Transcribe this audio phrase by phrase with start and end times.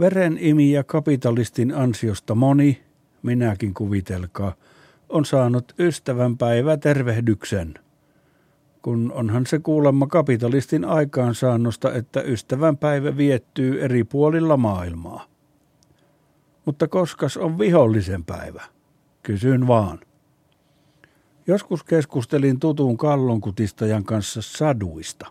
[0.00, 2.82] Verenimiä kapitalistin ansiosta moni,
[3.22, 4.54] minäkin kuvitelkaa,
[5.08, 7.74] on saanut ystävänpäivä tervehdyksen.
[8.82, 15.26] Kun onhan se kuulemma kapitalistin aikaansaannosta, että ystävänpäivä viettyy eri puolilla maailmaa.
[16.64, 18.62] Mutta koskas on vihollisen päivä?
[19.22, 19.98] Kysyn vaan.
[21.46, 25.26] Joskus keskustelin tutun kallonkutistajan kanssa saduista.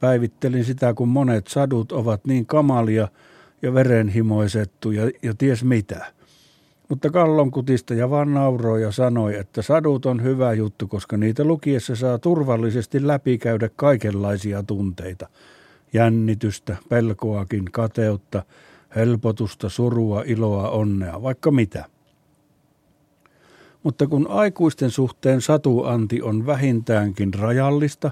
[0.00, 3.08] Päivittelin sitä, kun monet sadut ovat niin kamalia
[3.62, 6.06] ja verenhimoisettu ja, ja ties mitä.
[6.88, 12.18] Mutta kallonkutistaja vaan nauroi ja sanoi, että sadut on hyvä juttu, koska niitä lukiessa saa
[12.18, 15.28] turvallisesti läpikäydä kaikenlaisia tunteita.
[15.92, 18.42] Jännitystä, pelkoakin, kateutta,
[18.96, 21.84] helpotusta, surua, iloa, onnea, vaikka mitä.
[23.82, 28.10] Mutta kun aikuisten suhteen satuanti on vähintäänkin rajallista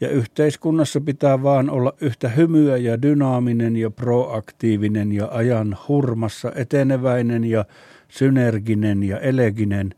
[0.00, 7.44] ja yhteiskunnassa pitää vaan olla yhtä hymyä ja dynaaminen ja proaktiivinen ja ajan hurmassa eteneväinen
[7.44, 7.64] ja
[8.08, 9.94] synerginen ja eleginen,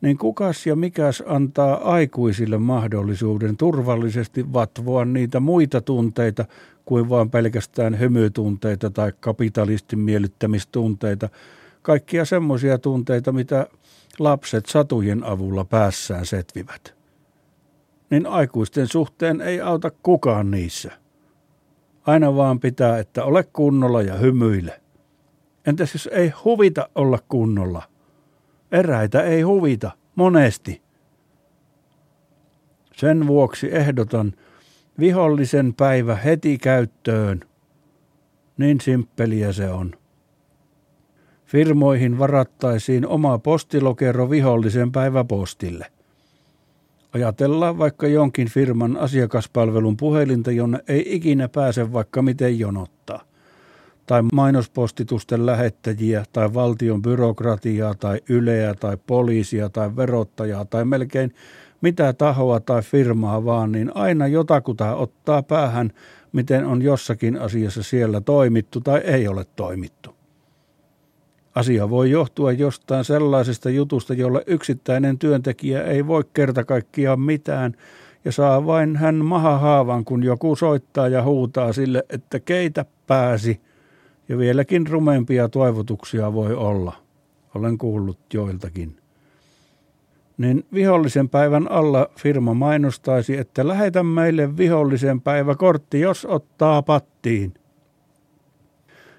[0.00, 6.44] niin kukas ja mikäs antaa aikuisille mahdollisuuden turvallisesti vatvoa niitä muita tunteita
[6.84, 11.28] kuin vain pelkästään hymytunteita tai kapitalistin miellyttämistunteita,
[11.82, 13.66] kaikkia semmoisia tunteita, mitä
[14.18, 16.95] lapset satujen avulla päässään setvivät.
[18.10, 20.92] Niin aikuisten suhteen ei auta kukaan niissä.
[22.06, 24.80] Aina vaan pitää, että ole kunnolla ja hymyile.
[25.66, 27.82] Entäs jos ei huvita olla kunnolla?
[28.72, 30.82] Eräitä ei huvita, monesti.
[32.96, 34.32] Sen vuoksi ehdotan
[34.98, 37.40] vihollisen päivä heti käyttöön.
[38.58, 39.92] Niin simppeliä se on.
[41.44, 45.86] Firmoihin varattaisiin oma postilokero vihollisen päiväpostille.
[47.16, 53.22] Ajatellaan vaikka jonkin firman asiakaspalvelun puhelinta, jonne ei ikinä pääse vaikka miten jonottaa.
[54.06, 61.34] Tai mainospostitusten lähettäjiä, tai valtion byrokratiaa, tai yleä, tai poliisia, tai verottajaa, tai melkein
[61.80, 65.92] mitä tahoa tai firmaa vaan, niin aina jotakuta ottaa päähän,
[66.32, 70.15] miten on jossakin asiassa siellä toimittu tai ei ole toimittu.
[71.56, 77.74] Asia voi johtua jostain sellaisesta jutusta, jolle yksittäinen työntekijä ei voi kerta kaikkiaan mitään
[78.24, 83.60] ja saa vain hän mahahaavan, kun joku soittaa ja huutaa sille, että keitä pääsi.
[84.28, 86.92] Ja vieläkin rumempia toivotuksia voi olla.
[87.54, 88.96] Olen kuullut joiltakin.
[90.38, 97.54] Niin vihollisen päivän alla firma mainostaisi, että lähetä meille vihollisen päiväkortti, jos ottaa pattiin–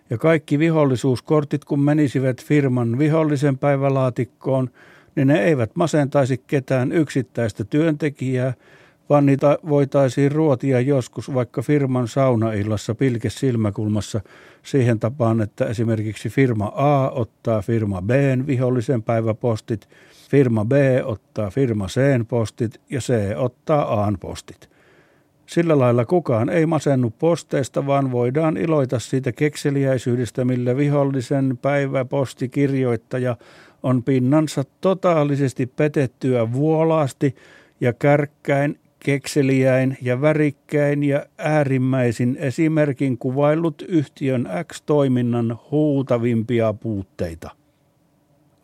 [0.09, 4.69] ja kaikki vihollisuuskortit, kun menisivät firman vihollisen päivälaatikkoon,
[5.15, 8.53] niin ne eivät masentaisi ketään yksittäistä työntekijää,
[9.09, 14.21] vaan niitä voitaisiin ruotia joskus vaikka firman saunaillassa pilke silmäkulmassa
[14.63, 18.09] siihen tapaan, että esimerkiksi firma A ottaa firma B
[18.47, 19.89] vihollisen päiväpostit,
[20.29, 20.71] firma B
[21.03, 24.76] ottaa firma C postit ja C ottaa A postit.
[25.47, 33.37] Sillä lailla kukaan ei masennu posteista, vaan voidaan iloita siitä kekseliäisyydestä, millä vihollisen päiväpostikirjoittaja
[33.83, 37.35] on pinnansa totaalisesti petettyä vuolaasti
[37.81, 47.49] ja kärkkäin, kekseliäin ja värikkäin ja äärimmäisin esimerkin kuvaillut yhtiön X-toiminnan huutavimpia puutteita.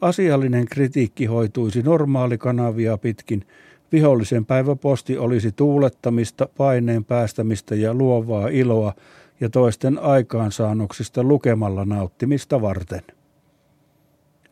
[0.02, 3.46] Asiallinen kritiikki hoituisi normaalikanavia pitkin–
[3.94, 8.94] Vihollisen päiväposti olisi tuulettamista, paineen päästämistä ja luovaa iloa
[9.40, 13.02] ja toisten aikaansaannoksista lukemalla nauttimista varten.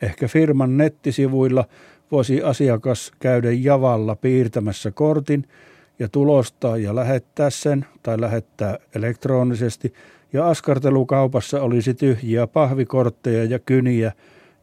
[0.02, 1.66] Ehkä firman nettisivuilla
[2.12, 5.48] voisi asiakas käydä javalla piirtämässä kortin
[6.00, 9.94] ja tulostaa ja lähettää sen tai lähettää elektronisesti
[10.34, 14.12] ja askartelukaupassa olisi tyhjiä pahvikortteja ja kyniä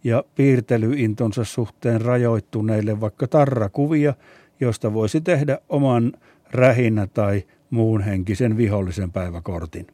[0.05, 4.15] ja piirtelyintonsa suhteen rajoittuneille vaikka tarrakuvia
[4.61, 6.13] josta voisi tehdä oman
[6.51, 9.87] rähinnä tai muun henkisen vihollisen päiväkortin.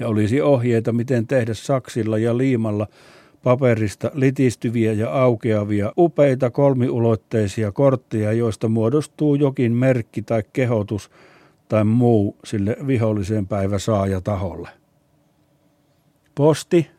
[0.00, 2.86] Ja olisi ohjeita, miten tehdä saksilla ja liimalla
[3.42, 11.10] paperista litistyviä ja aukeavia upeita kolmiulotteisia kortteja, joista muodostuu jokin merkki tai kehotus
[11.68, 13.46] tai muu sille vihollisen
[14.20, 14.68] taholle.
[16.34, 16.90] Posti,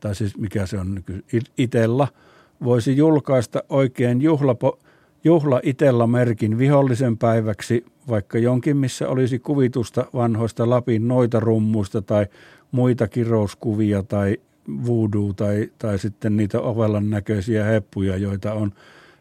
[0.00, 1.02] tai siis mikä se on
[1.58, 2.08] itellä,
[2.64, 4.78] voisi julkaista oikein juhlapo-
[5.24, 12.26] Juhla itellä merkin vihollisen päiväksi, vaikka jonkin missä olisi kuvitusta vanhoista Lapin noita rummuista tai
[12.72, 14.36] muita kirouskuvia tai
[14.86, 18.72] voodoo tai, tai sitten niitä ovelan näköisiä heppuja, joita on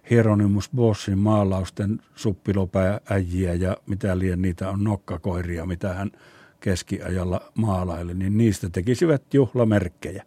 [0.10, 6.12] Hieronymus Bossin maalausten suppilopäääjiä ja mitä lien niitä on nokkakoiria, mitä hän
[6.60, 10.24] keskiajalla maalaille, niin niistä tekisivät juhlamerkkejä.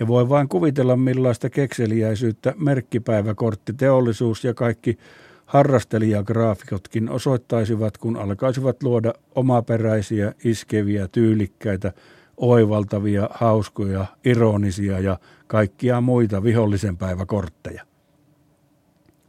[0.00, 4.98] Ja voi vain kuvitella, millaista kekseliäisyyttä merkkipäiväkortti, teollisuus ja kaikki
[5.46, 11.92] harrastelijagraafikotkin osoittaisivat, kun alkaisivat luoda omaperäisiä, iskeviä, tyylikkäitä,
[12.36, 17.82] oivaltavia, hauskoja, ironisia ja kaikkia muita vihollisen päiväkortteja.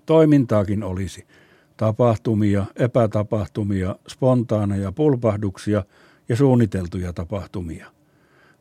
[0.05, 1.27] Toimintaakin olisi.
[1.77, 5.83] Tapahtumia, epätapahtumia, spontaaneja pulpahduksia
[6.29, 7.87] ja suunniteltuja tapahtumia.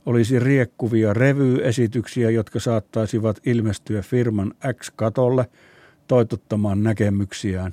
[0.06, 5.46] Olisi riekkuvia revyesityksiä, jotka saattaisivat ilmestyä firman X-katolle
[6.08, 7.72] toitottamaan näkemyksiään.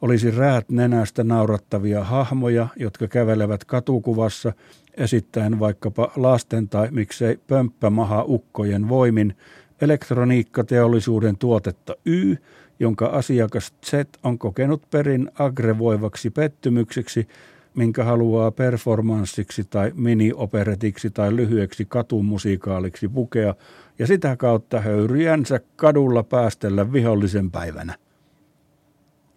[0.00, 4.52] Olisi räät nenästä naurattavia hahmoja, jotka kävelevät katukuvassa
[4.96, 9.36] esittäen vaikkapa lasten tai miksei pömppämaha ukkojen voimin
[9.80, 12.36] elektroniikkateollisuuden tuotetta Y,
[12.80, 17.28] jonka asiakas Z on kokenut perin agrevoivaksi pettymykseksi,
[17.74, 23.54] minkä haluaa performanssiksi tai minioperetiksi tai lyhyeksi katumusikaaliksi pukea
[23.98, 27.94] ja sitä kautta höyryjänsä kadulla päästellä vihollisen päivänä.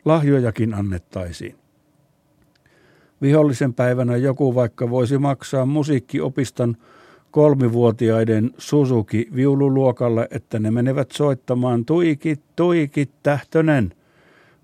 [0.05, 1.55] Lahjojakin annettaisiin.
[3.21, 6.77] Vihollisen päivänä joku vaikka voisi maksaa musiikkiopiston
[7.31, 13.93] kolmivuotiaiden Suzuki viululuokalle, että ne menevät soittamaan tuikit, tuikit, tähtönen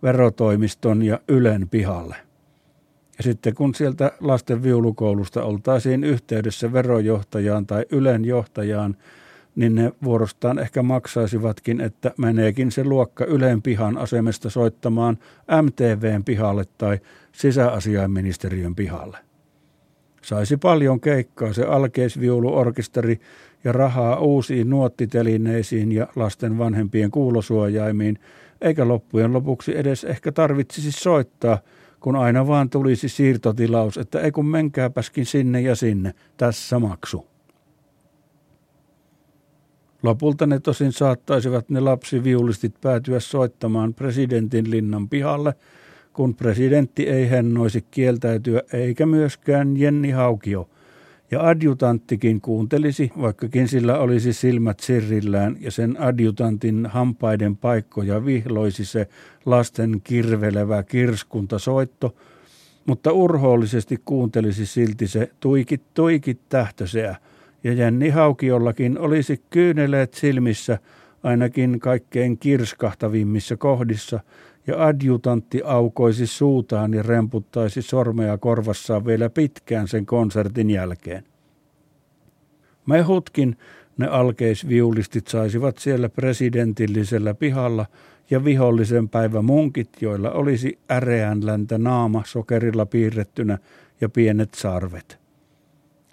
[0.04, 2.16] verotoimiston ja Ylen pihalle.
[3.24, 8.96] Sitten kun sieltä lasten viulukoulusta oltaisiin yhteydessä verojohtajaan tai Ylen johtajaan,
[9.56, 15.18] niin ne vuorostaan ehkä maksaisivatkin, että meneekin se luokka Ylen pihan asemesta soittamaan
[15.62, 17.00] MTVn pihalle tai
[17.32, 19.18] sisäasiainministeriön pihalle.
[20.22, 23.20] Saisi paljon keikkaa se alkeisviuluorkesteri
[23.64, 28.20] ja rahaa uusiin nuottitelineisiin ja lasten vanhempien kuulosuojaimiin,
[28.62, 31.60] eikä loppujen lopuksi edes ehkä tarvitsisi soittaa,
[32.04, 37.28] kun aina vaan tulisi siirtotilaus, että ei kun menkääpäskin sinne ja sinne, tässä maksu.
[40.04, 45.54] Lopulta ne tosin saattaisivat ne lapsiviulistit päätyä soittamaan presidentin linnan pihalle,
[46.14, 50.70] kun presidentti ei hennoisi kieltäytyä eikä myöskään Jenni Haukio.
[51.34, 59.08] Ja adjutanttikin kuuntelisi, vaikkakin sillä olisi silmät sirrillään ja sen adjutantin hampaiden paikkoja vihloisi se
[59.46, 62.16] lasten kirvelevä kirskuntasoitto,
[62.86, 67.16] mutta urhoollisesti kuuntelisi silti se tuikit tuikit tähtöseä–
[67.64, 70.80] ja Jänni Haukiollakin olisi kyyneleet silmissä
[71.24, 74.20] ainakin kaikkein kirskahtavimmissa kohdissa,
[74.68, 81.24] ja adjutantti aukoisi suutaan ja remputtaisi sormea korvassaan vielä pitkään sen konsertin jälkeen.
[82.86, 83.58] Mehutkin
[83.98, 87.86] ne alkeisviulistit saisivat siellä presidentillisellä pihalla
[88.30, 93.58] ja vihollisen päivä munkit, joilla olisi äreänläntä naama sokerilla piirrettynä
[94.02, 95.20] ja pienet sarvet.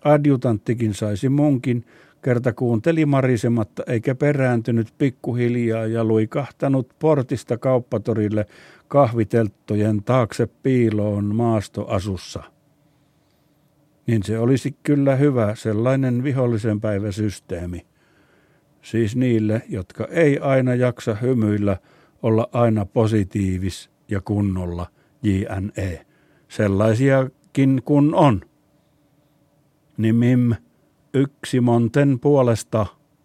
[0.05, 1.85] Adjutanttikin saisi munkin,
[2.23, 8.47] kerta kuunteli marisematta eikä perääntynyt pikkuhiljaa ja luikahtanut portista kauppatorille
[8.89, 12.43] kahvitelttojen taakse piiloon maastoasussa.
[14.07, 17.87] Niin se olisi kyllä hyvä sellainen vihollisen päiväsysteemi.
[18.83, 21.77] Siis niille, jotka ei aina jaksa hymyillä,
[22.23, 24.87] olla aina positiivis ja kunnolla,
[25.23, 26.07] JNE.
[26.49, 28.41] Sellaisiakin kun on.
[29.97, 30.55] Nimim
[31.15, 32.87] yksi monten puolesta